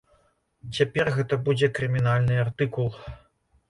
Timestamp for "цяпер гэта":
0.77-1.41